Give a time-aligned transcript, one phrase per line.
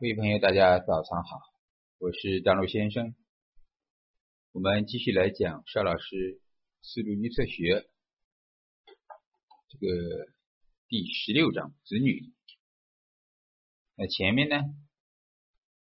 [0.00, 1.40] 各位朋友，大家早上好，
[1.98, 3.16] 我是张璐先生。
[4.52, 6.40] 我们继续来讲邵老师
[6.82, 7.90] 思路预测学
[9.68, 10.28] 这个
[10.86, 12.32] 第十六章子女。
[13.96, 14.56] 那前面呢，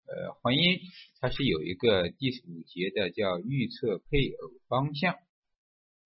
[0.07, 0.81] 呃，婚姻
[1.19, 5.15] 它是有一个第五节的叫预测配偶方向，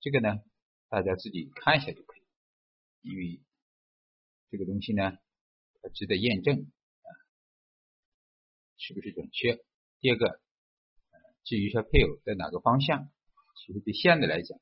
[0.01, 0.41] 这个呢
[0.89, 3.39] 大家自己看一下就可以，因为
[4.49, 5.17] 这个东西呢
[5.81, 6.69] 它值得验证。
[8.81, 9.63] 是不是准确？
[9.99, 10.41] 第二个，
[11.43, 13.11] 至于说配偶在哪个方向，
[13.55, 14.59] 其实对现在来讲，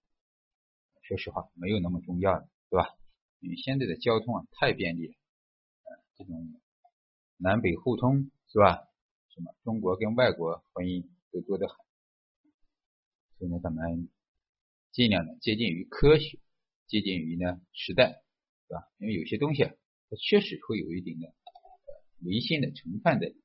[1.03, 2.97] 说实话没有那么重要的，对吧？
[3.39, 5.13] 因为现在的交通啊太便利了，
[6.17, 6.53] 这种
[7.37, 8.89] 南北互通，是吧？
[9.29, 11.77] 什么中国跟外国婚姻都多得很，
[13.37, 14.09] 所以呢，咱们
[14.91, 16.39] 尽量的接近于科学，
[16.87, 18.21] 接近于呢时代，
[18.67, 18.83] 是吧？
[18.97, 19.73] 因为有些东西啊，
[20.09, 21.33] 它确实会有一定的
[22.17, 23.41] 迷信的成分在里。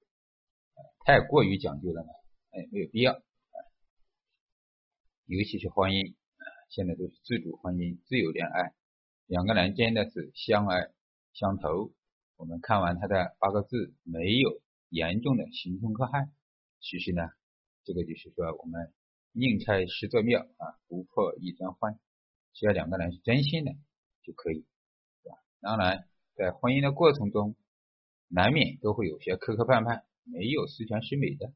[1.05, 2.09] 太过于讲究了呢，
[2.51, 3.13] 哎，没有必要。
[5.27, 6.15] 尤其是婚姻，
[6.71, 8.73] 现在都是自主婚姻、自由恋爱，
[9.27, 10.89] 两个人真的是相爱
[11.35, 11.93] 相投。
[12.37, 16.31] 我们看完他的八个字，没有严重的形同可害。
[16.81, 17.23] 其实呢，
[17.85, 18.91] 这个就是说，我们
[19.33, 22.01] 宁拆十座庙啊，不破一桩婚。
[22.55, 23.73] 只要两个人是真心的
[24.23, 24.65] 就可以，
[25.23, 25.37] 是吧？
[25.61, 27.57] 当然，在婚姻的过程中，
[28.29, 30.03] 难免都会有些磕磕绊绊。
[30.25, 31.53] 没有十全十美的，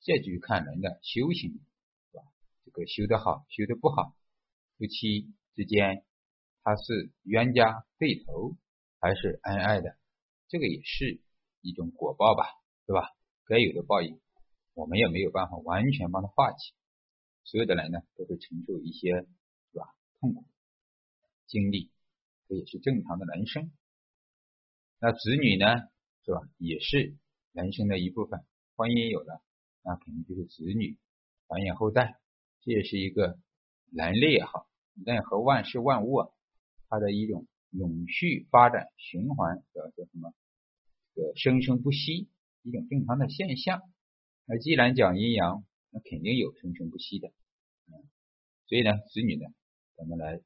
[0.00, 1.52] 这就看人的修行，
[2.10, 2.22] 是吧？
[2.64, 4.14] 这个修得好，修得不好，
[4.76, 6.04] 夫妻之间
[6.62, 8.56] 他是冤家对头
[9.00, 9.96] 还是恩爱的，
[10.48, 11.20] 这个也是
[11.60, 12.44] 一种果报吧，
[12.86, 13.10] 对吧？
[13.46, 14.20] 该有的报应，
[14.74, 16.74] 我们也没有办法完全帮他化解。
[17.44, 19.10] 所有的人呢，都会承受一些，
[19.72, 19.94] 是吧？
[20.18, 20.46] 痛苦
[21.46, 21.90] 经历，
[22.48, 23.70] 这也是正常的人生。
[24.98, 25.66] 那子女呢，
[26.24, 26.40] 是吧？
[26.58, 27.16] 也是。
[27.54, 29.40] 人生的一部分，婚姻有了，
[29.84, 30.98] 那肯定就是子女
[31.46, 32.18] 繁衍后代，
[32.62, 33.38] 这也是一个
[33.92, 34.66] 人类也好，
[35.06, 36.30] 任何万事万物啊，
[36.88, 40.34] 它的一种永续发展循环，叫做什么？
[41.14, 42.28] 这个生生不息，
[42.62, 43.82] 一种正常的现象。
[44.46, 47.32] 那既然讲阴阳，那肯定有生生不息的。
[48.66, 49.46] 所以呢，子女呢，
[49.96, 50.40] 咱们来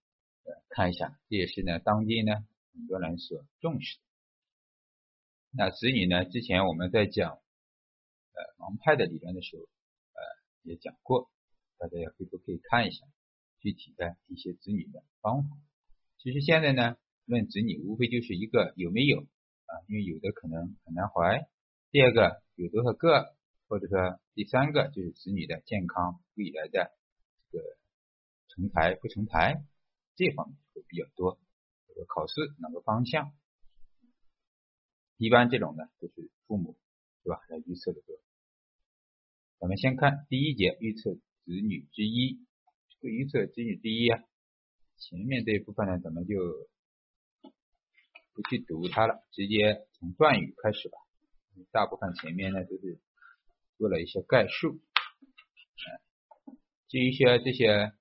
[0.68, 2.34] 看一下，这也是呢，当今呢
[2.74, 4.07] 很多人所重视的。
[5.50, 6.24] 那子女呢？
[6.26, 10.20] 之前我们在讲呃盲派的理论的时候，呃
[10.62, 11.30] 也讲过，
[11.78, 13.06] 大家也回头可以看一下
[13.58, 15.56] 具体的一些子女的方法。
[16.18, 21.48] 其实现在呢，论子女无非就是一个有没有啊，因为有的可能很难怀。
[21.90, 23.34] 第二个有多少个，
[23.68, 26.92] 或者说第三个就是子女的健康未来的
[27.50, 27.64] 这个
[28.48, 29.64] 成才不成才
[30.14, 31.38] 这方面会比较多。
[31.88, 33.32] 这个考试哪个方向？
[35.18, 36.78] 一般这种呢，就是父母，
[37.24, 37.40] 是吧？
[37.48, 38.16] 来预测的多。
[39.58, 42.38] 咱们先看第一节预测子女之一，
[42.88, 44.22] 这个预测子女之一啊，
[44.96, 46.36] 前面这一部分呢，咱们就
[48.32, 50.98] 不去读它了，直接从断语开始吧。
[51.72, 53.00] 大部分前面呢都是
[53.76, 54.80] 做了一些概述。
[56.86, 57.92] 至于说这些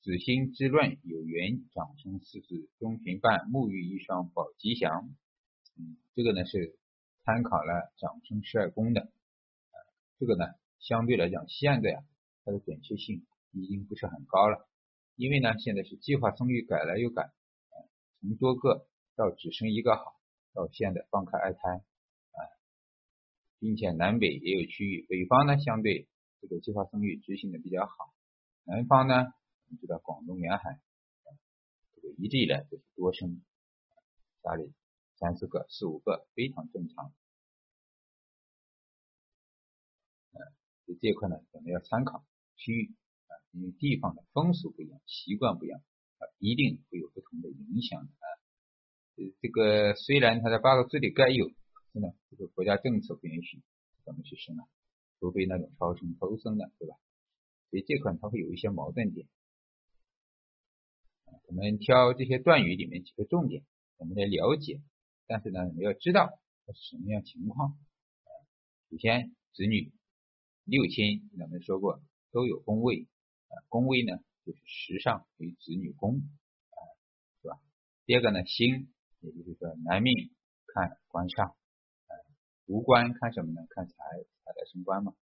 [0.00, 5.14] 子星之论，有缘长生四子，中平半，沐浴一双，保吉祥。
[5.76, 6.76] 嗯，这个呢是
[7.24, 9.10] 参考了长生十二宫的，
[10.18, 10.44] 这个呢
[10.78, 12.04] 相对来讲现在啊
[12.44, 14.68] 它的准确性已经不是很高了，
[15.16, 17.30] 因为呢现在是计划生育改了又改，
[18.20, 20.20] 从多个到只生一个好，
[20.52, 22.38] 到现在放开二胎啊，
[23.58, 26.08] 并且南北也有区域，北方呢相对
[26.40, 28.12] 这个计划生育执行的比较好，
[28.64, 30.78] 南方呢我们知道广东沿海
[31.94, 33.40] 这个一直以来都是多生，
[34.42, 34.72] 家里。
[35.22, 37.14] 三四个、四五个非常正常。
[40.32, 42.24] 嗯，这块呢，我们要参考
[42.56, 42.92] 区域
[43.28, 45.78] 啊，因为地方的风俗不一样，习惯不一样
[46.18, 48.26] 啊，一定会有不同的影响的啊。
[49.40, 51.54] 这个虽然它的八个字里该有，可
[51.92, 53.62] 是呢，这个国家政策不允许
[54.04, 54.66] 怎么去生啊，
[55.20, 56.96] 除非那种超生、偷生的，对吧？
[57.70, 59.28] 所以这块它会有一些矛盾点。
[61.46, 63.64] 我们挑这些段语里面几个重点，
[63.98, 64.82] 我们来了解。
[65.32, 67.78] 但是呢，我们要知道它是什么样情况。
[68.90, 69.90] 首先，子女
[70.64, 72.02] 六亲，我们说过
[72.32, 73.08] 都有宫位，
[73.48, 76.76] 啊，宫位呢就是时上与子女宫，啊，
[77.40, 77.58] 是吧？
[78.04, 80.12] 第二个呢，星，也就是说男命
[80.66, 81.56] 看官上，
[82.66, 83.66] 无官看什么呢？
[83.70, 85.14] 看财，财来升官嘛。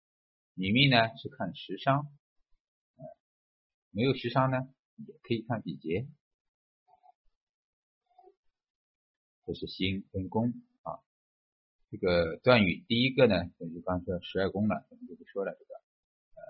[0.54, 2.08] 女命呢是看时伤，
[3.92, 4.58] 没有时伤呢
[4.96, 6.08] 也可以看比劫。
[9.50, 10.52] 这是星跟宫
[10.82, 11.02] 啊，
[11.90, 15.50] 这个段语第一个呢，就刚说十二宫了，我们就不说了。
[15.58, 15.74] 这个
[16.36, 16.40] 呃，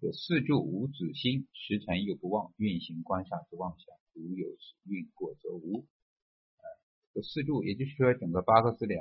[0.00, 4.46] 这四柱无子星，时辰又不旺，运行官煞之妄想，如有
[4.84, 5.80] 运过则无。
[6.58, 6.62] 呃，
[7.14, 8.94] 这四柱，也就是说整个八个字里，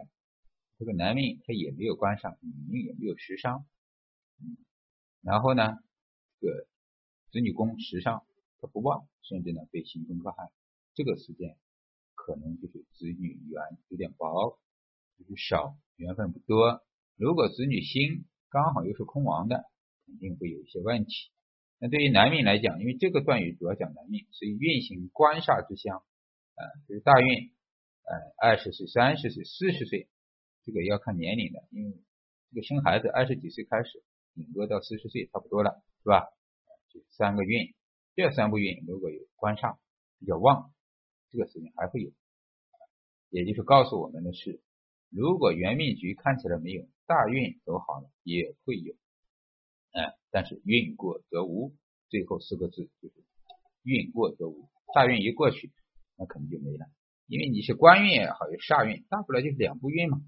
[0.80, 3.64] 这个男命他也没有官煞，女命也没有食伤。
[4.42, 4.58] 嗯，
[5.22, 5.78] 然后呢，
[6.40, 6.68] 这个
[7.32, 8.26] 子女宫食伤
[8.58, 10.50] 它不旺，甚至呢被刑冲克害，
[10.96, 11.56] 这个时间
[12.30, 14.60] 可能就是子女缘有点薄，
[15.18, 16.84] 就是少缘分不多。
[17.18, 19.66] 如果子女星刚好又是空亡的，
[20.06, 21.12] 肯定会有一些问题。
[21.80, 26.04] 那对于男命来讲，因为这个段语主要讲男命，所以运行官煞之相，
[26.54, 27.50] 呃，就是大运，
[28.04, 30.08] 呃，二十岁、三十岁、四十岁，
[30.66, 31.98] 这个要看年龄的，因为
[32.52, 34.04] 这个生孩子二十几岁开始，
[34.36, 36.28] 顶多到四十岁差不多了，是吧？
[36.94, 37.74] 这三个运，
[38.14, 39.78] 这三部运如果有官煞
[40.20, 40.72] 比较旺，
[41.32, 42.12] 这个时间还会有，
[43.30, 44.62] 也就是告诉我们的是，
[45.10, 48.94] 如果元命局看起来没有大运走好了，也会有，
[49.92, 51.76] 哎，但是运过则无，
[52.10, 53.16] 最后四个字就是
[53.84, 55.72] 运过则无，大运一过去，
[56.18, 56.86] 那可能就没了，
[57.28, 60.20] 因为你是官运也好，有煞运，大不了就是两部运嘛，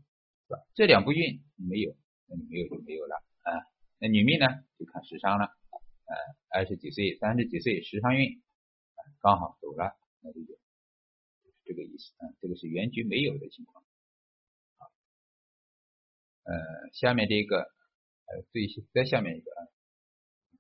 [0.48, 0.60] 是吧？
[0.74, 1.96] 这两部运没有，
[2.28, 3.54] 那你没有就没有了啊。
[4.00, 4.48] 那女命呢，
[4.80, 5.46] 就看时伤了。
[6.06, 6.16] 呃，
[6.50, 8.42] 二十几岁、三十几岁，时伤运
[9.22, 10.58] 刚好走了，那就有，
[11.72, 12.12] 这个意思。
[12.20, 13.82] 嗯，这个是原局没有的情况。
[14.78, 14.92] 好，
[16.44, 16.54] 呃，
[16.92, 19.60] 下面这个，呃，最再下面一个啊，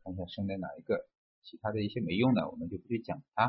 [0.03, 1.05] 看一下生在哪一个，
[1.43, 3.45] 其他的一些没用的，我们就不去讲它。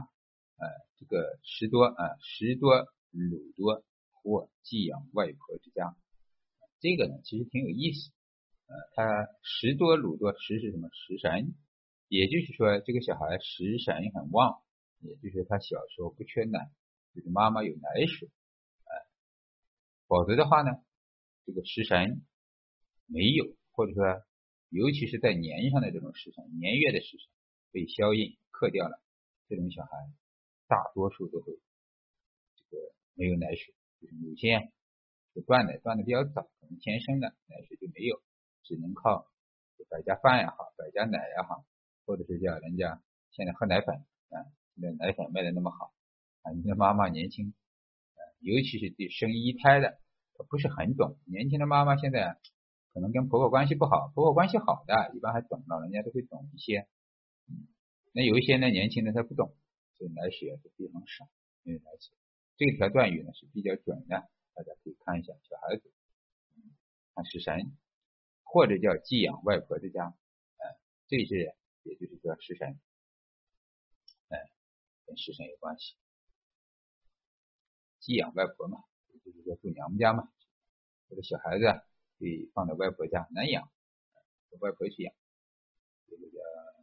[0.56, 0.69] 呃，
[0.99, 5.94] 这个十多啊，十多鲁多或寄养外婆之家，
[6.81, 8.11] 这个呢其实挺有意思。
[8.67, 10.88] 呃，它十多鲁多，十是什么？
[10.93, 11.55] 时神。
[12.08, 14.61] 也就是说，这个小孩食神很旺，
[15.00, 16.70] 也就是他小时候不缺奶，
[17.14, 18.29] 就是妈妈有奶水，
[18.85, 18.93] 哎，
[20.06, 20.70] 否则的话呢，
[21.47, 22.23] 这个食神
[23.06, 24.23] 没有，或者说，
[24.70, 27.29] 尤其是在年上的这种食神，年月的食神
[27.70, 29.00] 被消印克掉了，
[29.49, 29.91] 这种小孩
[30.67, 31.53] 大多数都会
[32.56, 34.50] 这个没有奶水，就是母亲
[35.35, 38.23] 是断奶断的比较早，可能天生的奶水就没有，
[38.62, 39.31] 只能靠
[39.88, 41.65] 百家饭也好，百家奶也好。
[42.05, 43.00] 或者是叫人家
[43.31, 44.43] 现在喝奶粉啊，
[44.75, 45.94] 现在奶粉卖的那么好
[46.43, 47.55] 啊，你的妈妈年轻
[48.15, 49.99] 啊，尤其是对生一胎的，
[50.49, 51.19] 不是很懂。
[51.25, 52.37] 年轻的妈妈现在
[52.93, 56.87] 可能跟婆婆关系不好，婆婆关系好的一般还懂，老人家都会懂一些。
[57.49, 57.69] 嗯，
[58.12, 59.56] 那有一些呢年轻的他不懂，
[59.97, 61.29] 所以奶水是非常少，
[61.62, 62.17] 因为奶水。
[62.56, 65.93] 这条断语呢是比较准的，大家可以看一下小孩子，
[67.15, 67.77] 看食神，
[68.43, 70.79] 或者叫寄养外婆之家，呃，
[71.09, 71.56] 这些。
[71.85, 72.79] 也就是说，食神，
[74.29, 74.39] 哎，
[75.05, 75.97] 跟食神有关系。
[78.03, 78.83] 寄养外婆嘛，
[79.25, 80.29] 就是说住娘家嘛。
[81.09, 81.65] 这个小孩子
[82.19, 83.71] 被放到外婆家难养，
[84.51, 85.15] 和外婆去养。
[86.09, 86.39] 这个叫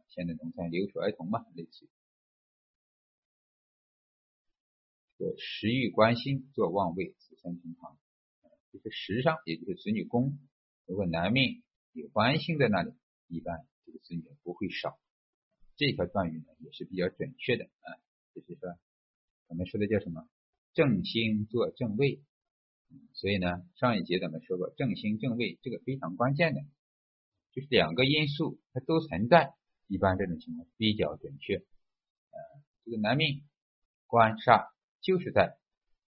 [0.08, 1.86] 现在农村留守儿童嘛，类似。
[5.18, 7.98] 这个食欲关心做旺位，子孙平堂。
[8.72, 10.38] 就是食上，也就是子女宫，
[10.86, 11.62] 如果男命
[11.92, 12.94] 有关心在那里，
[13.26, 13.66] 一般。
[13.84, 14.98] 这个子女不会少，
[15.76, 17.98] 这条断语呢也是比较准确的啊，
[18.32, 18.78] 就是说
[19.48, 20.28] 我们说的叫什么
[20.72, 22.22] 正星做正位，
[23.12, 26.60] 所以呢上一节咱们说过正星正位这个非常关键的，
[27.52, 29.54] 就是两个因素它都存在，
[29.86, 31.56] 一般这种情况比较准确。
[31.56, 32.38] 呃，
[32.84, 33.42] 这个男命
[34.06, 35.58] 官煞就是在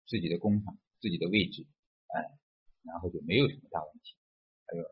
[0.08, 1.66] 自己的工厂自己的位置，
[2.08, 2.38] 哎，
[2.84, 4.16] 然后就没有什么大问题。
[4.66, 4.84] 还有，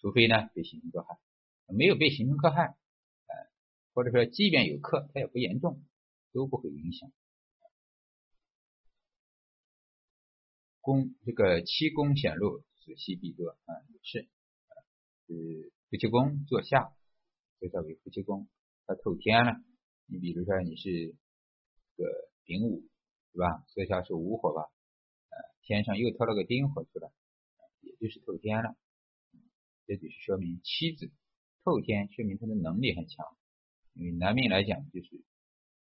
[0.00, 1.18] 除非呢被刑冲克害。
[1.72, 3.34] 没有被形成克害，呃，
[3.94, 5.84] 或者说即便有克，它也不严重，
[6.32, 7.12] 都不会影响。
[10.80, 14.28] 宫这个七宫显露，子息必多啊，也是，
[15.26, 16.92] 是夫妻宫坐下，
[17.60, 18.48] 就叫为夫妻宫，
[18.86, 19.60] 它透天了。
[20.06, 21.14] 你比如说你是
[21.96, 22.04] 个
[22.44, 22.88] 丙午，
[23.32, 23.64] 是吧？
[23.68, 24.62] 坐下是午火吧？
[25.30, 27.10] 呃，天上又透了个丁火出来，
[27.80, 28.76] 也就是透天了。
[29.86, 31.10] 这就是说明妻子。
[31.62, 33.26] 后天说明他的能力很强，
[33.92, 35.22] 因为男命来讲就是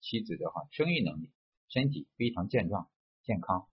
[0.00, 1.32] 妻子的话，生育能力、
[1.68, 2.90] 身体非常健壮、
[3.22, 3.66] 健康，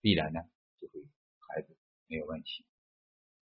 [0.00, 0.40] 必然呢
[0.80, 1.00] 就会
[1.48, 1.76] 孩子
[2.06, 2.64] 没有问题。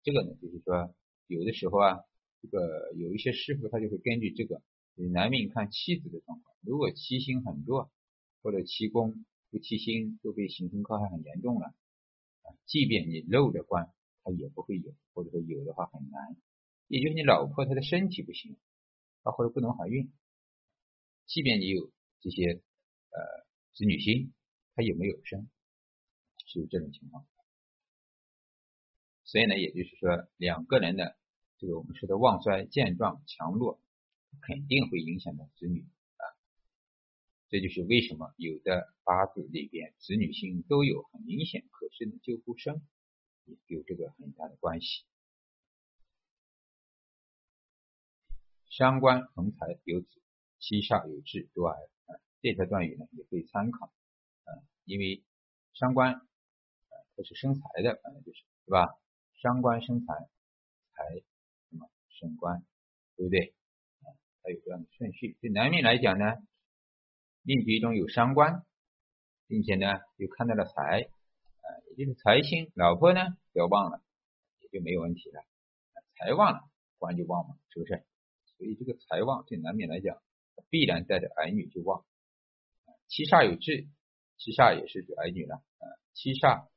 [0.04, 0.94] 这个呢就是说，
[1.28, 2.00] 有的时候啊，
[2.42, 4.62] 这个有一些师傅他就会根据这个
[4.96, 7.92] 男命看妻子的状况，如果七星很弱，
[8.42, 13.92] 或者七宫不七星都被刑冲克害很严重了，啊，即便你漏着官，
[14.24, 16.36] 他也不会有，或者说有的话很难。
[16.88, 18.58] 也就是你老婆她的身体不行，
[19.24, 20.12] 啊或者不能怀孕，
[21.26, 21.90] 即便你有
[22.20, 24.34] 这些呃子女星，
[24.76, 25.50] 她也没有生，
[26.54, 27.26] 就是这种情况。
[29.24, 31.16] 所以呢，也就是说两个人的
[31.58, 33.80] 这个我们说的旺衰、健壮、强弱，
[34.42, 35.86] 肯定会影响到子女
[36.18, 36.24] 啊。
[37.48, 42.82] 这就是为什么有的八字里边子女星都有很明显可视的救护生，
[43.68, 45.06] 有这个很大的关系。
[48.68, 50.22] 伤官横财有子，
[50.60, 52.20] 七煞有志多癌啊。
[52.42, 53.94] 这条断语呢也可以参考
[54.44, 54.52] 啊，
[54.84, 55.24] 因为
[55.74, 56.28] 伤官
[57.24, 58.98] 是生财的，反正就是是吧？
[59.42, 60.14] 伤官生财，
[60.94, 61.16] 财
[61.70, 62.64] 什么生官，
[63.16, 63.54] 对不对？
[64.02, 64.14] 啊，
[64.44, 65.38] 它有这样的顺序。
[65.42, 66.26] 对男命来讲呢，
[67.42, 68.66] 命局中有伤官，
[69.48, 69.88] 并且呢
[70.18, 71.10] 又看到了财
[71.62, 73.22] 啊，也就是财星，老婆呢
[73.54, 74.04] 要旺了，
[74.60, 75.44] 也就没有问题了。
[76.16, 76.60] 财旺了，
[77.00, 78.06] 官就旺嘛，是不是？
[78.58, 80.22] 所以这个财旺对男命来讲，
[80.70, 82.06] 必然带着儿女就旺。
[83.08, 83.88] 七煞有志，
[84.38, 85.84] 七煞也是指儿女了啊。
[86.14, 86.68] 七煞，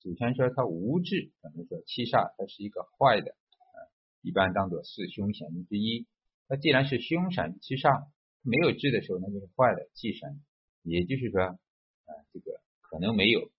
[0.00, 3.76] 祖先说他无志，可能说七煞它是一个坏的啊，
[4.22, 6.06] 一般当做四凶神之一。
[6.48, 8.08] 那既然是凶神，七煞
[8.42, 10.42] 没有志的时候，那就是坏的忌神。
[10.82, 13.50] 也就是说啊，这个可能没有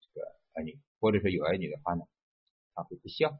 [0.00, 2.04] 这个儿女，或者说有儿女的话呢，
[2.74, 3.38] 他会不孝，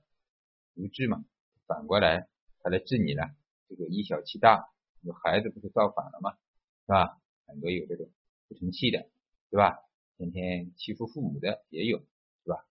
[0.75, 1.25] 无志嘛。
[1.67, 2.29] 反过来。
[2.61, 3.31] 他来治你了，
[3.69, 4.69] 这个以小欺大，
[5.03, 6.33] 有孩子不是造反了吗？
[6.33, 7.17] 是吧？
[7.47, 8.11] 很多有这种
[8.49, 9.09] 不成器的，
[9.49, 9.79] 对吧？
[10.19, 12.67] 天天欺负父母的也有，是吧？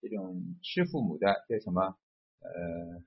[0.00, 1.98] 这种吃父母的叫什么？
[2.38, 3.02] 呃，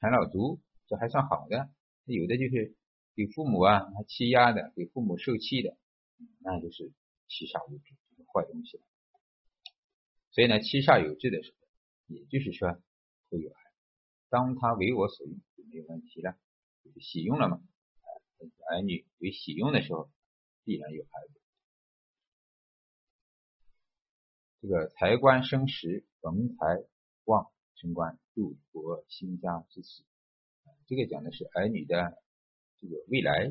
[0.00, 1.68] 啃老族，这还算好的。
[2.06, 2.74] 有的就是
[3.14, 5.76] 给父母啊欺压的，给父母受气的，
[6.38, 6.92] 那就是
[7.28, 8.82] 七煞无志，就是坏东西了。
[10.30, 11.66] 所以呢，七煞有志的时候，
[12.06, 12.80] 也就是说
[13.28, 13.52] 会有。
[14.30, 16.38] 当他为我所用就没有问题了，
[16.84, 17.60] 就是喜用了嘛。
[18.70, 20.08] 儿女为喜用的时候，
[20.64, 21.39] 必然有孩子。
[24.62, 26.84] 这个财官生时，逢财
[27.24, 30.04] 旺升官，入国兴家之喜。
[30.86, 32.18] 这个讲的是儿女的
[32.78, 33.48] 这个未来，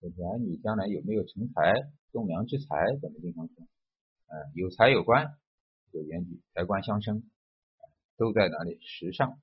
[0.00, 3.66] 就是儿女将来有没有成才、栋梁之才，怎么经常说？
[4.26, 5.36] 呃，有财有官，
[5.90, 7.28] 有原局，财官相生，
[8.16, 8.78] 都在哪里？
[8.80, 9.40] 时上。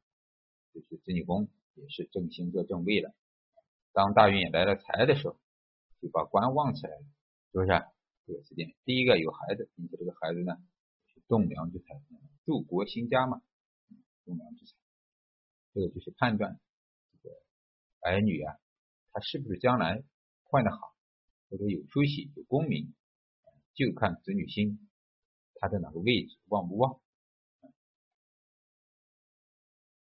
[0.73, 3.13] 就是子女宫也是正星做正位了，
[3.91, 5.35] 当大运来了财的时候，
[6.01, 7.03] 就把官旺起来了，
[7.51, 7.67] 是不是？
[8.25, 10.55] 这个时间，第一个有孩子，并且这个孩子呢
[11.31, 11.85] 栋梁之才，
[12.43, 13.41] 柱国兴家嘛，
[14.25, 14.73] 栋梁之才，
[15.73, 16.59] 这个就是判断
[17.13, 17.35] 这个
[18.01, 18.59] 儿女啊，
[19.13, 20.03] 他是不是将来
[20.43, 20.93] 混得好，
[21.49, 22.93] 或者有出息、有功名，
[23.75, 24.89] 就看子女星
[25.55, 26.99] 他在哪个位置旺不旺。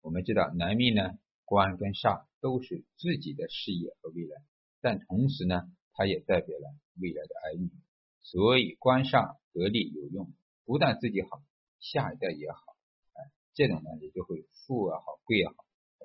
[0.01, 4.41] 我们知道男命呢，官跟煞都是自己的事业和未来，
[4.81, 7.69] 但同时呢，它也代表了未来的儿女。
[8.23, 10.33] 所以官煞得力有用，
[10.65, 11.41] 不但自己好，
[11.79, 12.75] 下一代也好。
[13.13, 15.55] 哎，这种呢也就会富也好，贵也好，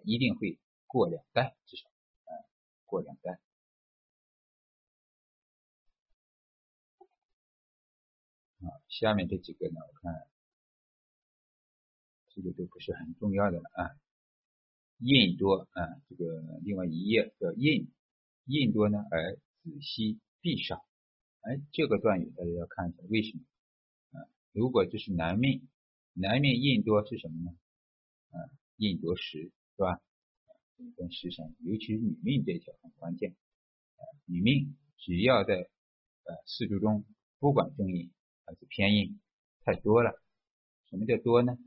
[0.05, 1.88] 一定会过两代至少，
[2.25, 2.49] 哎，
[2.87, 3.41] 过两代。
[8.61, 10.29] 啊，下面这几个呢，我看。
[12.31, 13.99] 这个都不是很重要的了啊，
[14.99, 17.91] 印多啊，这个另外一页叫印，
[18.45, 20.87] 印多呢而子息必少，
[21.41, 23.45] 哎，这个段语大家要看一下为什么？
[24.52, 25.69] 如果这是男命，
[26.14, 27.57] 男命印多是什么呢？
[28.31, 28.37] 啊，
[28.76, 30.00] 印多时是吧？
[30.97, 33.33] 跟食神，尤其是女命这一条很关键
[33.97, 37.05] 啊，女命只要在呃四柱中，
[37.40, 38.12] 不管正印
[38.45, 39.21] 还是偏印，
[39.64, 40.12] 太多了，
[40.88, 41.59] 什么叫多呢？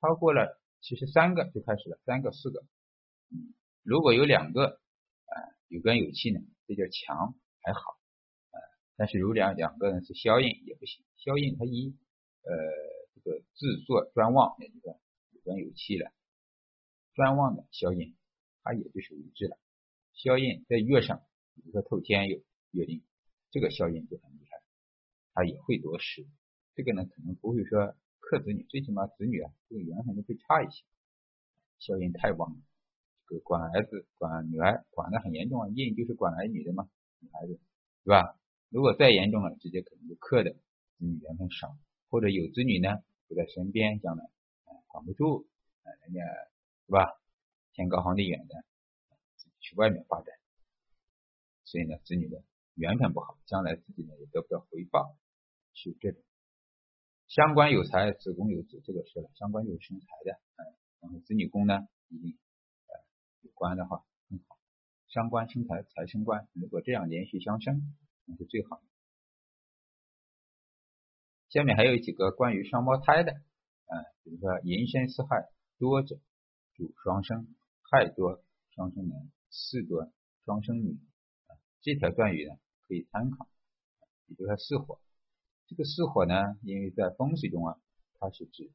[0.00, 2.60] 超过了，其实三个就开始了，三个四个，
[3.30, 5.34] 嗯，如果有两个，啊，
[5.68, 7.80] 有根有气呢，这叫强还好，
[8.50, 8.60] 啊，
[8.96, 11.96] 但是如两两个人是消印也不行，消印它一，
[12.42, 12.52] 呃，
[13.14, 14.98] 这个自作专旺，的一个
[15.32, 16.12] 有根有气了，
[17.14, 18.16] 专旺的消印，
[18.62, 19.58] 它也就属于智了，
[20.14, 21.22] 消印在月上，
[21.54, 23.02] 比如说透天有月令，
[23.50, 24.62] 这个消印就很厉害，
[25.34, 26.26] 它也会夺食，
[26.74, 27.96] 这个呢可能不会说。
[28.22, 30.84] 克子女，最起码子女啊，这个缘分就会差一些，
[31.80, 32.60] 效应太旺了。
[33.26, 37.58] 这个管儿子、管女儿管的很严重啊，印就是管儿女的嘛，女孩子，
[38.04, 38.38] 是吧？
[38.68, 40.58] 如果再严重了，直接可能就克的子
[40.98, 41.76] 女缘分少，
[42.10, 44.28] 或者有子女呢不在身边，将来
[44.88, 45.46] 管不住，
[46.02, 46.20] 人家
[46.86, 47.16] 是吧？
[47.72, 48.64] 天高皇帝远的，
[49.36, 50.34] 自己去外面发展，
[51.64, 52.42] 所以呢，子女的
[52.74, 55.16] 缘分不好，将来自己呢也得不到回报，
[55.72, 56.20] 是这种。
[57.28, 59.30] 相关有财，子宫有子，这个是了。
[59.36, 62.36] 相关有生财的，嗯，然后子女宫呢，一定
[62.88, 62.94] 呃
[63.42, 64.58] 有关的话更好。
[65.06, 68.89] 相关生财，财生官，如果这样连续相生，那是最好的。
[71.50, 76.16] 下面还有几个关于双胞胎的，啊，比如说寅申巳亥多者
[76.74, 77.48] 主双生，
[77.82, 79.18] 亥多双生男，
[79.50, 80.12] 巳多
[80.44, 80.92] 双生女。
[81.48, 82.54] 啊，这条断语呢
[82.86, 83.48] 可以参考。
[84.28, 85.00] 比如说巳火，
[85.66, 87.76] 这个巳火呢，因为在风水中啊，
[88.20, 88.70] 它是指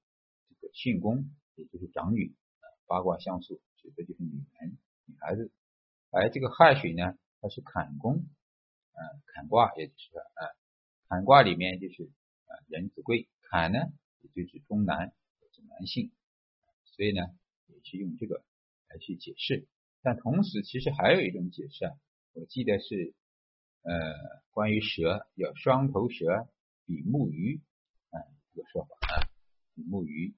[0.50, 2.36] 这个巽宫，也就是长女。
[2.60, 5.50] 啊八卦相数指的就是女人、女孩子。
[6.12, 8.18] 而这个亥水呢，它是坎宫，
[8.92, 9.00] 啊，
[9.34, 10.42] 坎卦也就是啊，
[11.08, 12.12] 坎卦里面就是
[12.68, 13.80] 人子贵，坎呢
[14.22, 15.14] 也就指中南，
[15.52, 16.12] 指男性，
[16.86, 17.22] 所以呢
[17.68, 18.44] 也是用这个
[18.90, 19.68] 来去解释。
[20.02, 21.98] 但同时其实还有一种解释啊，
[22.34, 23.14] 我记得是
[23.82, 23.92] 呃
[24.52, 26.48] 关于蛇叫双头蛇
[26.86, 27.62] 比目鱼
[28.12, 28.22] 啊
[28.54, 29.28] 这个说法啊，
[29.76, 30.36] 比目鱼，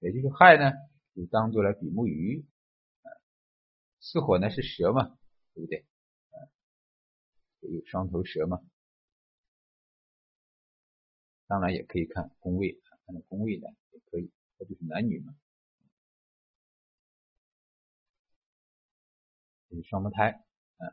[0.00, 0.72] 也就是亥呢
[1.14, 2.44] 就当做了比目鱼
[3.02, 3.08] 啊。
[4.00, 5.16] 巳火呢是蛇嘛，
[5.54, 5.84] 对不对？
[6.30, 6.36] 啊，
[7.60, 8.60] 有双头蛇嘛。
[11.48, 15.32] 当然也可以看宫位，看宫位呢也可以，它就是男女嘛，
[19.70, 20.42] 就是双胞胎
[20.78, 20.90] 啊，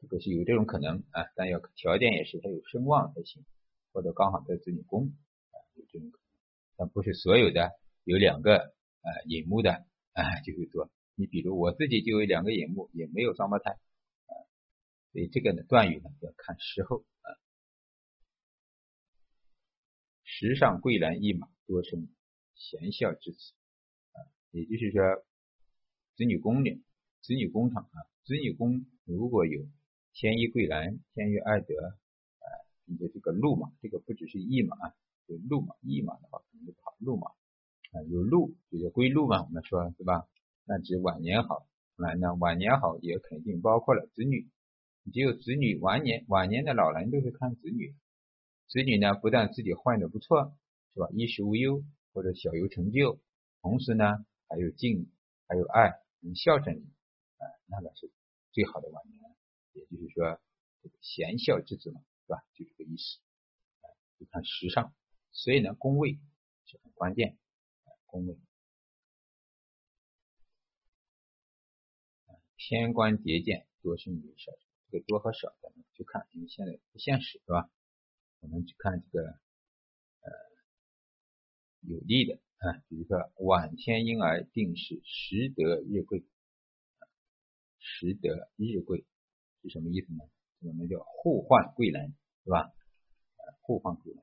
[0.00, 3.44] 这个是有这种可能啊，但要条件也是他有声望才行，
[3.92, 5.12] 或者刚好在子女宫
[5.50, 6.40] 啊有这种可能，
[6.76, 7.72] 但不是所有的
[8.04, 10.90] 有两个啊引木的啊就会做。
[11.14, 14.32] 你比如我自己就有两个眼目，也没有双胞胎，啊，
[15.12, 17.36] 所以这个呢断语呢要看时候啊。
[20.36, 22.08] 时上桂兰一马，多生
[22.56, 23.52] 贤孝之子，
[24.10, 24.18] 啊，
[24.50, 25.00] 也就是说
[26.16, 26.82] 子女宫里，
[27.22, 29.64] 子女宫场啊，子女宫如果有
[30.12, 32.46] 天一桂兰，天于爱德，啊，
[32.84, 34.76] 你的这个禄马，这个不只是一马，
[35.26, 37.28] 有禄马，一马的话可能就不好，禄马。
[37.28, 40.26] 啊有禄就是归禄嘛，我们说对吧？
[40.64, 41.64] 那指晚年好，
[41.96, 44.48] 那那晚年好也肯定包括了子女，
[45.12, 47.94] 只有子女晚年晚年的老人都是看子女，
[48.68, 50.56] 子女呢不但自己混的不错，
[50.94, 51.08] 是吧？
[51.12, 53.20] 衣食无忧或者小有成就，
[53.60, 55.10] 同时呢还有敬
[55.46, 56.82] 还有爱，能孝顺你，
[57.38, 58.10] 啊，那个是
[58.52, 59.20] 最好的晚年，
[59.72, 60.40] 也就是说
[60.82, 62.44] 这个贤孝之子嘛，是吧？
[62.54, 63.20] 就这个意思，
[63.82, 63.86] 啊，
[64.18, 64.92] 就看时尚，
[65.32, 66.18] 所以呢宫位
[66.66, 67.38] 是很关键，
[68.06, 68.36] 宫位。
[72.56, 74.50] 天官叠见多生女少，
[74.90, 77.70] 这个多和少咱们去看，因为现在不现实，是吧？
[78.44, 80.30] 我们去看这个呃
[81.80, 86.26] 有利的啊，比如说晚天婴儿定是时得日贵，
[87.78, 89.06] 时得日贵
[89.62, 90.24] 是什么意思呢？
[90.60, 92.70] 我们叫互换贵人，是吧？
[93.62, 94.22] 互换贵人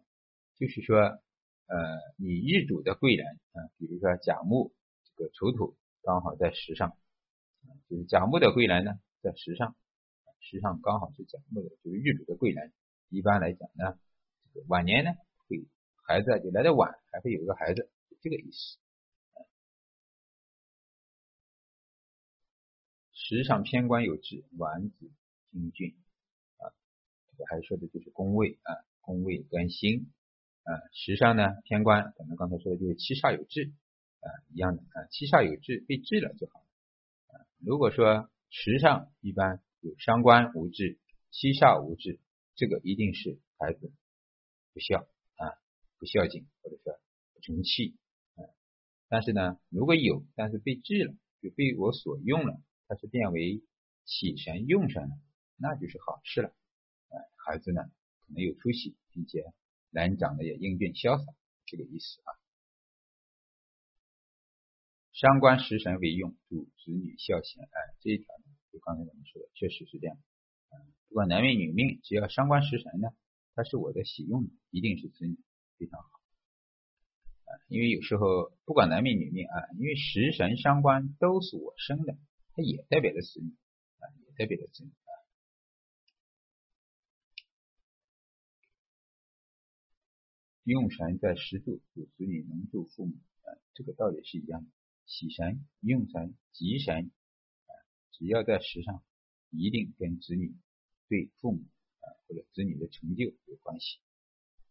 [0.58, 1.78] 就是说呃
[2.18, 4.72] 你日主的贵人啊，比如说甲木
[5.04, 6.96] 这个丑土刚好在时上。
[7.90, 9.76] 就是甲木的贵人呢，在时上，
[10.40, 12.72] 时上刚好是甲木的，就是日主的贵人。
[13.10, 14.00] 一般来讲呢，
[14.68, 15.12] 晚年呢，
[15.48, 15.66] 会
[16.08, 17.90] 孩子就来的晚，还会有一个孩子，
[18.22, 18.78] 这个意思。
[23.14, 25.12] 时上偏官有志，晚子
[25.52, 25.96] 精俊
[26.58, 26.68] 啊，
[27.32, 30.12] 这个还说的就是宫位啊，宫位跟星
[30.64, 33.72] 啊，时上呢偏官，咱们刚才说的就是七煞有志
[34.20, 36.66] 啊，一样的啊，七煞有志被治了就好。
[37.60, 42.20] 如果说时上一般有伤官无治、七煞无治，
[42.56, 43.94] 这个一定是孩子
[44.74, 45.00] 不孝
[45.36, 45.58] 啊，
[46.00, 47.00] 不孝敬或者说
[47.34, 47.98] 不成器
[48.36, 48.44] 啊。
[49.08, 53.64] 但是呢，如果有，但是被治了，就被我所用了，它是变为
[54.06, 55.20] 喜神用神了，
[55.58, 56.50] 那就是好事了
[57.10, 57.16] 啊。
[57.46, 57.84] 孩子呢
[58.26, 59.44] 可能有出息，并且
[59.90, 61.34] 人长得也英俊潇洒，
[61.66, 62.32] 这个意思啊。
[65.12, 67.64] 伤官食神为用，主子女孝贤。
[67.64, 70.18] 哎，这一条呢，就刚才我们说的，确实是这样。
[71.10, 73.10] 不管男命女命，只要伤官食神呢，
[73.62, 75.38] 它是我的喜用，一定是子女
[75.78, 76.10] 非常好。
[77.46, 82.18] 啊，因为有时候不管男命女命啊，因为食神伤官都是我生的，
[82.54, 83.56] 它也代表着子女
[84.00, 85.14] 啊，也代表着子女啊。
[90.64, 94.72] 用神在十柱，主子女能助父母啊，这个道理是一样的。
[95.06, 97.12] 喜神、用神、吉神
[97.68, 97.72] 啊，
[98.14, 99.04] 只要在时上，
[99.52, 100.56] 一定跟子女
[101.08, 101.64] 对父母
[102.32, 104.00] 或者子女的成就有关系。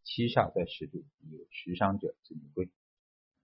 [0.03, 2.71] 七煞在十度有食伤者，子女贵。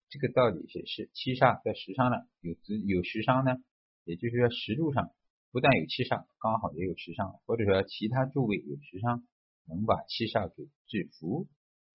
[0.08, 3.62] 这个道理是是七煞在十伤呢，有子有食伤呢，
[4.04, 5.12] 也就是说十度上
[5.52, 9.28] 不但有七煞，刚好也有食伤，或者说其他诸位有食伤，
[9.66, 11.46] 能把七煞给制服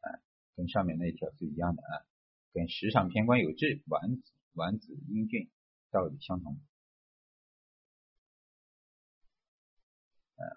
[0.02, 0.22] 啊，
[0.56, 2.06] 跟上面那一条是一样的啊，
[2.54, 4.32] 跟时上偏官有志，晚子。
[4.54, 5.50] 丸子英俊，
[5.92, 6.60] 道理相同。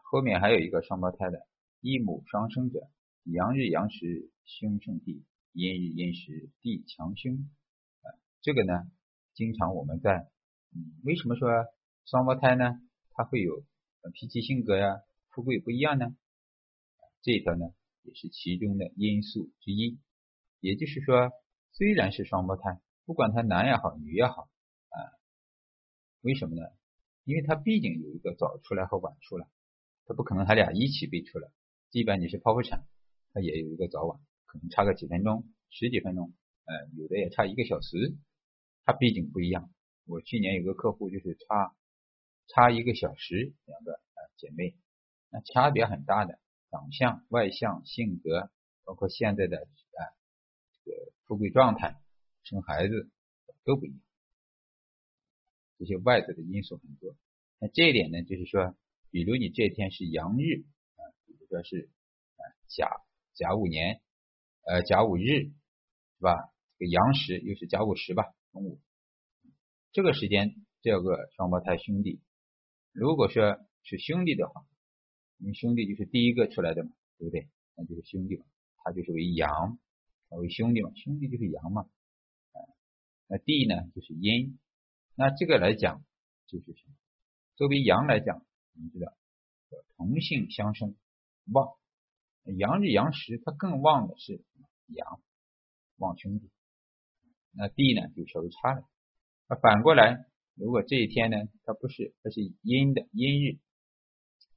[0.02, 1.46] 后面还有一个双胞胎的，
[1.86, 2.88] 一母双生者，
[3.24, 7.34] 阳日阳时兄胜弟，阴日阴时地强凶
[8.00, 8.08] 啊，
[8.40, 8.90] 这个呢，
[9.34, 10.30] 经常我们在
[10.74, 11.46] 嗯，为什么说
[12.06, 12.80] 双胞胎呢？
[13.10, 13.66] 他会有
[14.14, 16.16] 脾气性格呀，富贵不一样呢？
[17.20, 17.66] 这一条呢，
[18.00, 20.00] 也是其中的因素之一。
[20.60, 21.32] 也就是说，
[21.72, 24.48] 虽然是双胞胎，不管他男也好，女也好
[24.88, 24.96] 啊，
[26.22, 26.62] 为什么呢？
[27.24, 29.46] 因为他毕竟有一个早出来和晚出来，
[30.06, 31.50] 他不可能他俩一起被出来。
[31.94, 32.84] 即便你是剖腹产，
[33.32, 38.16] 它也有一个早晚，可能差个几分钟、十几分钟，呃，有的也差一个小时。
[38.84, 39.70] 它毕竟不一样。
[40.04, 41.72] 我去年有个客户就是差
[42.48, 44.74] 差一个小时，两个啊姐妹，
[45.30, 48.50] 那差别很大的，长相、外向、性格，
[48.84, 50.00] 包括现在的啊
[50.84, 52.00] 这个富贵状态、
[52.42, 53.08] 生孩子
[53.62, 54.00] 都不一样。
[55.78, 57.16] 这些外在的因素很多。
[57.60, 58.76] 那这一点呢，就是说，
[59.12, 60.64] 比如你这天是阳日。
[61.46, 61.90] 说是
[62.68, 62.88] 甲
[63.34, 64.00] 甲午年，
[64.62, 66.34] 呃甲午日是吧？
[66.78, 68.80] 这个阳时又是甲午时吧，中午
[69.92, 72.20] 这个时间这个双胞胎兄弟，
[72.92, 74.66] 如果说是兄弟的话，
[75.38, 77.48] 因为兄弟就是第一个出来的嘛，对不对？
[77.76, 78.44] 那就是兄弟嘛，
[78.82, 79.78] 他就是为阳，
[80.28, 81.88] 他为兄弟嘛，兄弟就是阳嘛，
[83.26, 84.58] 那地呢就是阴，
[85.14, 86.04] 那这个来讲
[86.46, 86.94] 就是什么？
[87.56, 89.14] 作为阳来讲，我们知道
[89.96, 90.96] 同性相生。
[91.52, 91.76] 旺，
[92.44, 94.42] 阳日阳时，它更旺的是
[94.86, 95.20] 阳，
[95.96, 96.50] 旺兄弟。
[97.52, 98.88] 那地呢就稍微差了。
[99.48, 103.58] 那反过来，如果这一天呢，它不是，它是阴的阴日，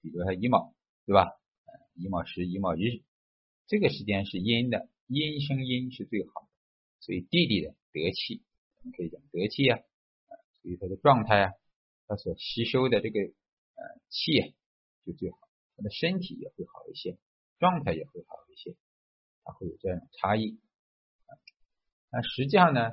[0.02, 0.74] 比如说乙卯，
[1.06, 1.34] 对吧？
[1.96, 3.02] 乙卯时、乙卯日，
[3.66, 6.48] 这个时间是阴的，阴生阴是最好的。
[7.00, 8.44] 所以弟弟的得气，
[8.78, 9.80] 我们可以讲得气啊，
[10.62, 11.54] 所以他的状态啊，
[12.08, 14.48] 他所吸收的这个呃气啊，
[15.06, 15.47] 就最好。
[15.78, 17.20] 他的身体也会好一些，
[17.60, 18.76] 状态也会好一些，
[19.44, 20.60] 他会有这样的差异。
[22.10, 22.90] 那实际上呢，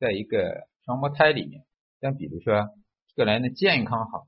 [0.00, 1.64] 在一个双胞胎里面，
[2.00, 4.26] 像比如说这个人的健康好，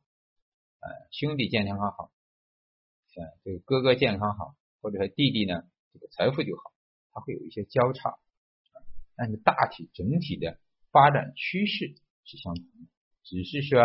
[0.78, 2.12] 呃，兄弟健康好，
[3.16, 6.72] 呃，这个哥哥健康好，或者说弟弟呢，这个财富就好，
[7.12, 8.16] 他会有一些交叉，
[9.16, 10.60] 但是大体整体的
[10.92, 12.86] 发展趋势是相同的，
[13.24, 13.80] 只是说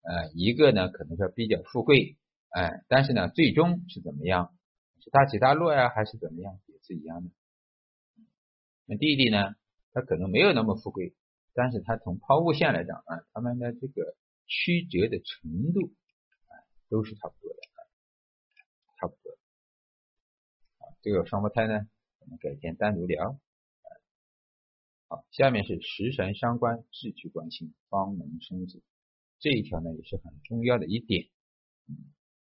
[0.00, 2.16] 呃，一个呢可能说比较富贵。
[2.52, 4.54] 哎，但是呢，最终是怎么样？
[5.00, 6.60] 是大起大落呀，还是怎么样？
[6.66, 7.30] 也是一样的。
[8.84, 9.54] 那弟弟呢？
[9.94, 11.14] 他可能没有那么富贵，
[11.52, 15.92] 但是他从抛物线来讲啊，他们的这个曲折的程度
[16.48, 16.52] 啊，
[16.88, 17.80] 都是差不多的啊，
[18.98, 19.32] 差不多。
[20.78, 21.86] 啊，这个双胞胎呢，
[22.20, 23.38] 我们改天单独聊。
[25.08, 28.82] 好，下面是食神伤官，志趣关心，方能生子。
[29.40, 31.28] 这一条呢，也是很重要的一点。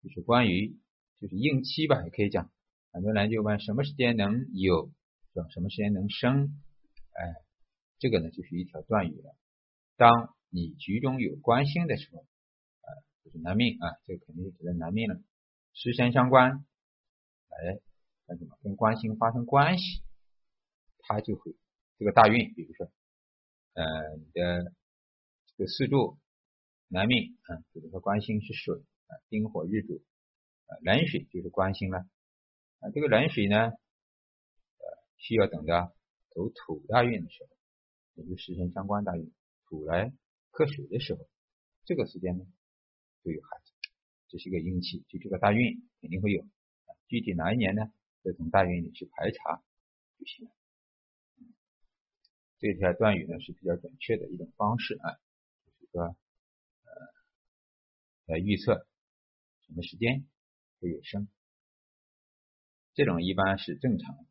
[0.02, 0.76] 就是关于
[1.20, 2.50] 就是应期吧，也可以讲。
[2.92, 4.90] 很多人就问什么时间能有，
[5.50, 6.61] 什么时间能生？
[7.12, 7.34] 哎，
[7.98, 9.37] 这个呢就是一条断语了。
[9.96, 12.88] 当你局中有官星的时候，啊，
[13.24, 15.20] 就是男命啊，这个肯定是指的男命了。
[15.74, 16.64] 食神相关，
[17.48, 17.80] 哎，
[18.26, 18.56] 干什么？
[18.62, 20.02] 跟官星发生关系，
[20.98, 21.56] 它就会
[21.98, 22.90] 这个大运，比如说，
[23.74, 24.72] 呃，你的
[25.46, 26.18] 这个四柱
[26.88, 28.82] 男命啊，比如说官星是水。
[29.09, 30.03] 啊，丁火日主，
[30.66, 31.99] 啊，冷水就是关心了。
[32.79, 33.75] 啊，这个冷水呢，呃，
[35.16, 35.92] 需要等到
[36.31, 37.51] 走土大运的时候，
[38.14, 39.33] 也就时辰相关大运，
[39.66, 40.12] 土来
[40.51, 41.29] 克水的时候，
[41.85, 42.47] 这个时间呢，
[43.25, 43.73] 就有孩子。
[44.29, 46.47] 这是一个阴气，就这个大运肯定会有。
[47.07, 47.90] 具体哪一年呢？
[48.25, 49.62] 再从大运里去排查
[50.18, 50.51] 就行了。
[52.59, 55.14] 这条断语呢是比较准确的一种方式啊，
[55.64, 56.92] 就是说，呃，
[58.27, 58.88] 来预测。
[59.68, 60.26] 什么时间
[60.81, 61.28] 会有生？
[62.94, 64.22] 这种一般是正常的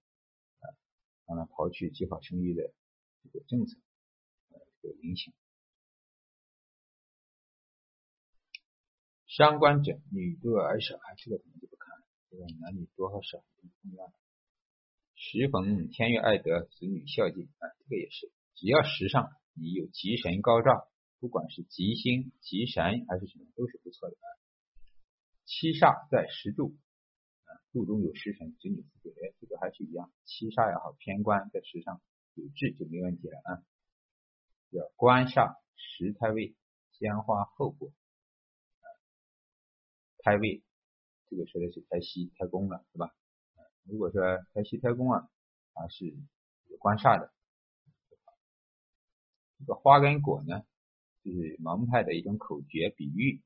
[0.60, 0.76] 啊，
[1.26, 2.74] 当然刨去计划生育的
[3.24, 3.78] 这个政策
[4.50, 5.34] 呃这个影响。
[9.28, 12.08] 伤官者，女多而少，这个可能就不看了。
[12.32, 14.12] 这个男女多和少不重要。
[15.14, 24.28] 时逢天月爱德，子女孝敬啊，这个也是，只要时上你有吉神高照，不管是吉星、吉神还是什么，都是不错的啊。
[25.48, 26.76] 七煞在十柱，
[27.46, 30.12] 啊，柱中有食神，子女富贵，哎，这个还是一样。
[30.26, 32.02] 七煞也好，偏官在十上
[32.34, 33.64] 有志就没问题了啊。
[34.74, 36.58] 叫官煞十胎位，
[36.92, 37.94] 先花后果，
[38.82, 38.86] 啊，
[40.20, 40.66] 胎位，
[41.30, 43.16] 这个说的是胎西、胎宫了，是吧？
[43.86, 44.22] 如果说
[44.54, 45.30] 胎西、胎宫啊，
[45.74, 46.08] 它是
[46.66, 47.34] 有官煞的。
[49.60, 50.66] 这个花跟果呢，
[51.24, 53.42] 就是蒙派的一种口诀比喻。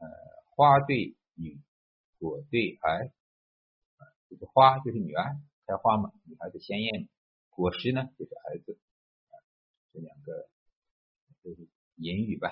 [0.00, 0.08] 呃，
[0.56, 1.60] 花对女，
[2.18, 3.12] 果对儿，
[4.28, 7.08] 这个花就是女儿，开花嘛，女孩子鲜艳，
[7.50, 8.78] 果实呢就是儿子，
[9.92, 10.48] 这两个
[11.44, 12.48] 就是隐语吧，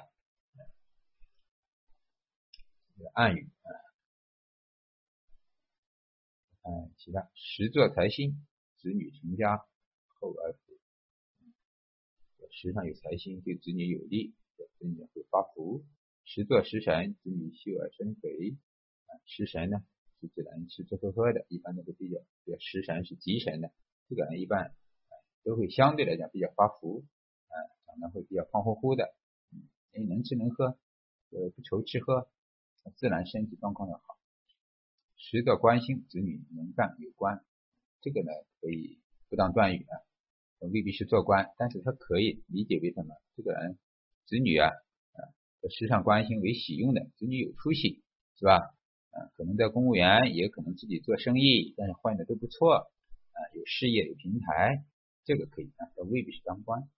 [3.14, 3.68] 暗语啊。
[6.70, 9.64] 嗯，其他十座财星，子女成家
[10.06, 10.58] 后而福。
[12.50, 15.84] 时上有财星，对子女有利，子女会发福。
[16.30, 18.58] 十座食神，子女秀而生肥。
[19.06, 19.82] 啊，食神呢
[20.20, 23.72] 是自然吃吃喝喝的，一般都是比较，比较食神是吉神的，
[24.10, 24.74] 这个人一般
[25.42, 27.06] 都会相对来讲比较发福，
[27.46, 29.14] 啊，长得会比较胖乎乎的，
[29.96, 30.78] 嗯，能吃能喝，
[31.30, 32.28] 呃，不愁吃喝，
[32.96, 34.18] 自然身体状况要好。
[35.16, 37.42] 十座官星，子女能干有官，
[38.02, 38.28] 这个呢
[38.60, 39.96] 可以不当断语啊。
[40.70, 43.14] 未必是做官，但是他可以理解为什么？
[43.34, 43.78] 这个人
[44.26, 44.72] 子女啊，
[45.60, 48.02] 啊，时尚关心为喜用的，子女有出息，
[48.36, 48.74] 是吧？
[49.10, 54.84] 啊，可能在公务员，也可能自己做生意，但是混的都不错，啊，有事业有平台，
[55.24, 56.88] 这个可以啊，但未必是当官。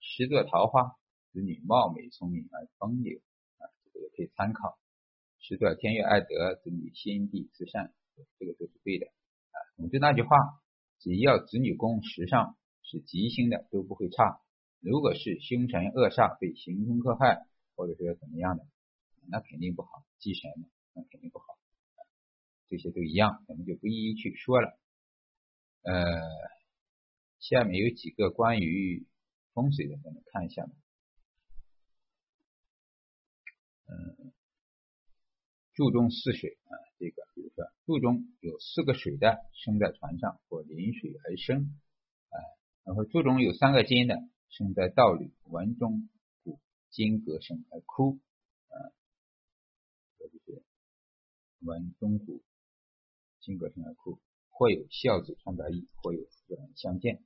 [0.00, 0.96] 十座桃花，
[1.32, 3.18] 子女貌美聪明而风流，
[3.58, 4.78] 啊，这个也可以参考。
[5.40, 7.92] 十座天月爱德，子女心地慈善，
[8.38, 9.06] 这个都是对的。
[9.06, 10.36] 啊，总之那句话。
[11.00, 14.40] 只要子女宫时尚是吉星的都不会差，
[14.80, 18.66] 如果是凶神恶煞被刑冲克害，或者说怎么样的，
[19.28, 20.04] 那肯定不好。
[20.18, 20.50] 忌神
[20.94, 21.44] 那肯定不好，
[22.68, 24.78] 这些都一样，我们就不一一去说了。
[25.82, 25.94] 呃，
[27.38, 29.06] 下面有几个关于
[29.54, 30.64] 风水的，我们看一下。
[33.86, 34.32] 嗯，
[35.74, 37.22] 注重四水啊，这个。
[37.34, 41.78] 比如说注中有四个水的生在船上或临水而生，
[42.28, 42.36] 啊，
[42.84, 44.16] 然后注中有三个金的
[44.50, 46.08] 生在道里，文中
[46.42, 46.58] 谷
[46.90, 48.18] 金格生而枯，
[48.68, 48.76] 啊，
[50.18, 50.62] 这就是
[51.60, 52.42] 文中谷
[53.40, 54.18] 金格生而枯，
[54.50, 57.22] 或有孝子穿白衣，或有夫人相见。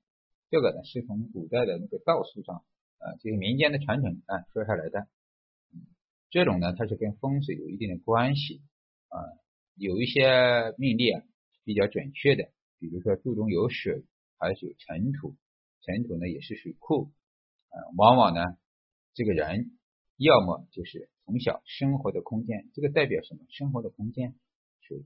[0.50, 2.64] 这个呢是从古代的那个道术上
[2.98, 5.08] 啊，就是民间的传承啊说下来的，
[6.30, 8.60] 这种呢它是跟风水有一定的关系
[9.08, 9.18] 啊。
[9.74, 11.24] 有一些命例啊
[11.64, 14.04] 比较准确的，比如说注中有水，
[14.36, 15.34] 还是有尘土，
[15.82, 17.12] 尘土呢也是水库，
[17.68, 18.40] 啊，往往呢
[19.14, 19.78] 这个人
[20.16, 23.44] 要么就是从小生活的空间，这个代表什么？
[23.50, 24.34] 生活的空间
[24.80, 25.04] 水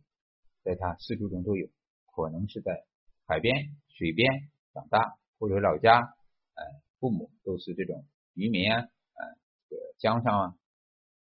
[0.62, 1.68] 在他四周中都有，
[2.14, 2.84] 可能是在
[3.26, 6.64] 海边、水边长大，或者老家，呃，
[6.98, 9.22] 父母都是这种渔民啊，啊，
[9.68, 10.58] 这个江上啊，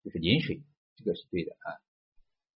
[0.03, 0.63] 就是临水，
[0.95, 1.79] 这个是对的啊。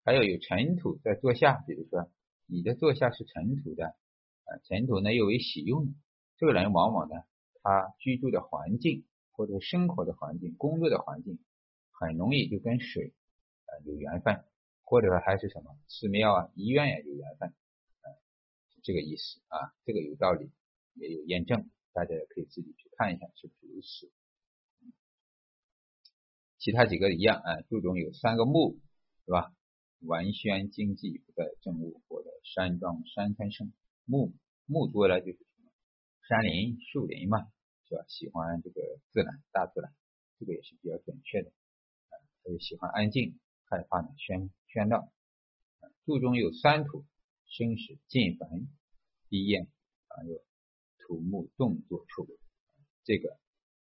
[0.03, 2.11] 还有有尘土在座下，比如说
[2.47, 5.93] 你的座下是尘土的，啊，尘土呢又为喜用，
[6.39, 7.15] 这个人往往呢，
[7.61, 11.37] 他居住的环境或者生活的环境、工作的环境，
[11.91, 13.13] 很容易就跟水
[13.65, 14.45] 呃有缘分，
[14.85, 17.53] 或者还是什么寺庙啊、医院呀有缘分，
[18.83, 20.49] 这个意思啊，这个有道理，
[20.93, 24.09] 也有验证，大家也可以自己去看一下是不是如此。
[26.57, 28.79] 其他几个一样啊，注中有三个木，
[29.25, 29.53] 是吧？
[29.99, 33.73] 完宣经济不在政务，或者山庄山川生
[34.05, 34.33] 木
[34.65, 35.39] 木多了就是
[36.29, 37.39] 山林树林嘛，
[37.87, 38.05] 是吧？
[38.07, 39.91] 喜欢这个自然大自然，
[40.37, 41.49] 这个也是比较准确的。
[41.49, 45.11] 啊，他就喜欢安静，害怕呢喧喧闹。
[46.05, 47.03] 注中有三土，
[47.47, 48.67] 生时进坟
[49.27, 49.63] 低咽，
[50.09, 50.43] 啊有
[50.99, 52.27] 土木动作处，
[53.05, 53.39] 这个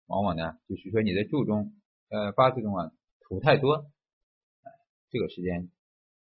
[0.05, 1.73] 往往呢就是说你的注中
[2.09, 4.67] 呃八字中啊土太多，啊
[5.09, 5.71] 这个时间。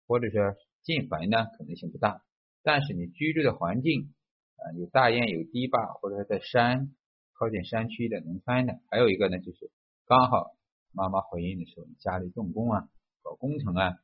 [0.08, 2.21] 或者说进坟呢可能性不大，
[2.63, 4.13] 但是你居住的环境
[4.62, 6.95] 啊有大堰有堤坝，或者在山
[7.34, 9.71] 靠近山区的农村的，还有一个呢就是
[10.06, 10.56] 刚好
[10.91, 12.89] 妈妈怀孕的时候家里动工啊
[13.21, 13.97] 搞工程啊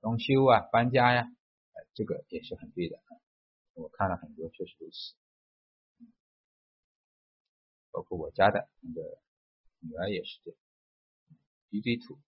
[0.00, 1.24] 装修啊搬家呀，
[1.94, 3.10] 这个也是很对的啊，
[3.74, 5.14] 我看了很多确实如此，
[7.92, 9.18] 包括我家的那个
[9.80, 10.58] 女儿也是这样，
[11.70, 12.18] 一堆土，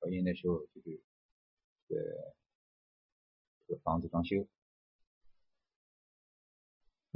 [0.00, 1.00] 怀孕的时候就是
[1.88, 2.36] 呃。
[3.68, 4.46] 这个房子装修，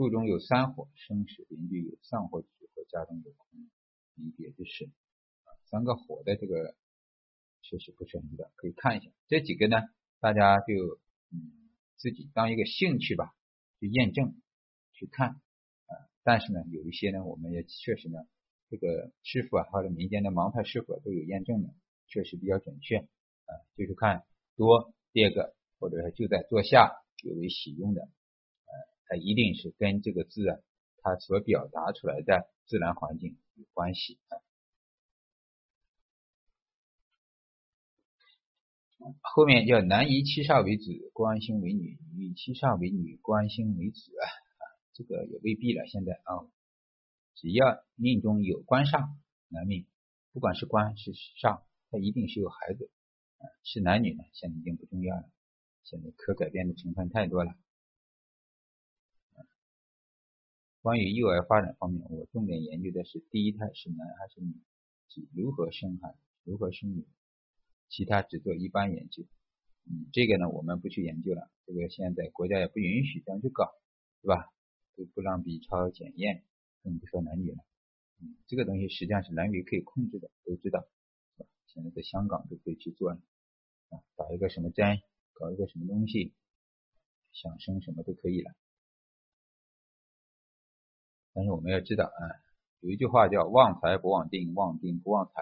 [0.01, 3.69] 肚中有三火生时，邻居有丧火之和家中有空
[4.15, 4.87] 离别之事
[5.45, 6.75] 啊，三个火的这个
[7.61, 9.77] 确实不是很的，可以看一下这几个呢，
[10.19, 10.99] 大家就
[11.31, 11.53] 嗯
[11.99, 13.35] 自己当一个兴趣吧，
[13.79, 14.41] 去验证
[14.95, 15.93] 去看啊。
[16.23, 18.21] 但是呢，有一些呢，我们也确实呢，
[18.71, 21.75] 这个师傅啊或者民间的盲派师傅都有验证的，
[22.07, 24.25] 确实比较准确啊，就是看
[24.57, 25.55] 多第二个。
[25.79, 26.91] 或者说就在座下
[27.23, 28.09] 有为喜用的，
[29.11, 30.57] 它一定是跟这个字啊，
[31.03, 34.39] 它所表达出来的自然环境有关系啊。
[39.21, 44.25] 后面叫男以七煞为子，官星为女；女以七煞为女，官星为子啊。
[44.93, 45.89] 这个也未必了。
[45.89, 46.47] 现在啊，
[47.35, 49.09] 只要命中有官煞，
[49.49, 49.89] 男命
[50.33, 52.89] 不管是官是煞，他一定是有孩子。
[53.65, 55.29] 是男女呢，现在已经不重要了。
[55.83, 57.57] 现在可改变的成分太多了。
[60.83, 64.55] 关于幼儿发展方面，我重点研究的是第一胎是男还是女，
[65.09, 66.15] 是如何生孩，
[66.45, 67.07] 如何生女。
[67.91, 69.25] 其他只做一般研究，
[69.85, 73.75] 嗯，这个呢我们不去研究了，这个现在国家也不允许这样去搞，
[74.23, 74.47] 对吧？
[74.97, 76.45] 都不让 B 超检验，
[76.83, 77.59] 更不说男女了，
[78.21, 80.87] 嗯，这个东西实际上是男女可以控制的，都知道，
[81.37, 81.49] 是吧？
[81.67, 83.21] 现在在香港都可以去做了，
[83.91, 86.33] 啊，打一个什么针，搞一个什么东西，
[87.33, 88.55] 想生什么都可以了。
[91.41, 92.21] 但是我们要知道啊，
[92.81, 95.33] 有一句话叫旺财不旺定，旺定不旺财，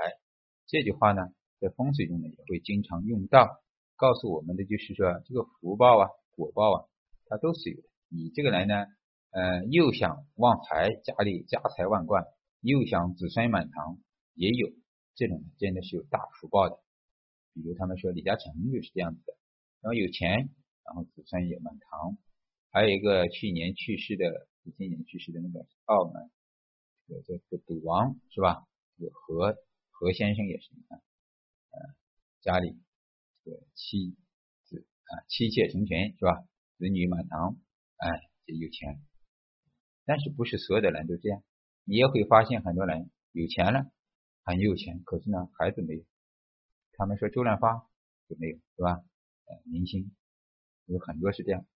[0.68, 1.22] 这句话呢。
[1.58, 3.60] 在风水中呢，也会经常用到，
[3.96, 6.86] 告诉我们的就是说，这个福报啊、果报啊，
[7.26, 7.88] 它都是有的。
[8.10, 8.86] 你这个人呢，
[9.32, 12.26] 呃，又想旺财，家里家财万贯，
[12.60, 13.98] 又想子孙满堂，
[14.34, 14.70] 也有
[15.16, 16.78] 这种真的是有大福报的。
[17.54, 19.32] 比如他们说李嘉诚就是这样子的，
[19.82, 20.50] 然后有钱，
[20.84, 22.16] 然后子孙也满堂。
[22.70, 26.30] 还有一个去年去世的，今年去世的那个澳门，
[27.06, 28.66] 这个这个赌王是吧？
[28.98, 29.56] 这个何
[29.90, 30.98] 何先生也是，你看。
[31.70, 31.94] 呃
[32.40, 32.78] 家里
[33.44, 34.16] 这个妻
[34.64, 36.44] 子啊，妻妾成群是吧？
[36.78, 37.58] 子女满堂，
[37.96, 39.02] 哎，这有钱。
[40.04, 41.42] 但是不是所有的人都这样？
[41.84, 43.90] 你也会发现很多人有钱了，
[44.44, 46.04] 很有钱，可是呢，孩子没有。
[46.92, 47.88] 他们说周润发
[48.28, 49.02] 就没有，是吧？
[49.46, 50.14] 呃，明星
[50.86, 51.66] 有很多是这样。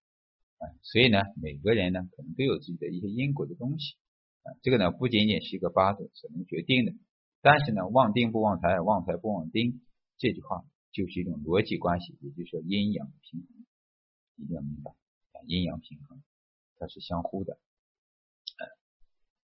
[0.81, 3.95] 所以呢，每个人呢，可能都有自己的一些因果的东西。
[4.43, 6.93] 啊，这个呢，不仅仅是一个八字所能决定的。
[7.41, 9.81] 但是呢，旺丁不旺财，旺财不旺丁。
[10.17, 13.65] 这句话就是一种逻辑关系，也就是说阴阳平衡，
[14.37, 14.91] 一定要明白，
[15.47, 16.21] 阴阳平衡
[16.77, 17.57] 它是相互的。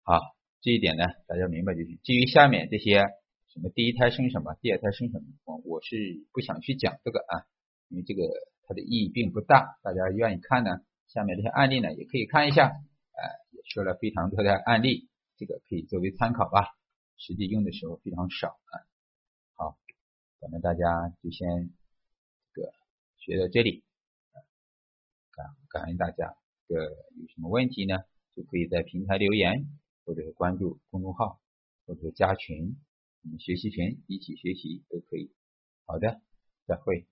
[0.04, 0.20] 好，
[0.62, 2.00] 这一点呢，大家明白就行。
[2.04, 3.00] 至于下面这些
[3.48, 7.48] 什么第一胎生什么，第二胎生什么，我是不想去讲这个啊，
[7.90, 8.24] 因为这个
[8.64, 9.78] 它的意义并不大。
[9.82, 10.72] 大家愿意看呢，
[11.08, 16.76] 下面这些案例呢也可以看一下，呃，也说了非常多的案例，这个可以作为参考吧。
[17.18, 18.74] 实际用的时候非常少啊。
[19.54, 19.78] 好
[20.40, 21.72] 咱们大家就先
[22.54, 22.74] 这个
[23.18, 23.84] 学到这里，
[25.32, 26.36] 感感恩大家。
[26.68, 28.00] 这个有什么问题呢？
[28.36, 29.68] 就可以在平台留言，
[30.04, 31.40] 或者是关注公众号，
[31.86, 32.76] 或者加群，
[33.24, 35.32] 我们学习群一起学习都可以。
[35.86, 36.20] 好的，
[36.68, 37.06] 再会。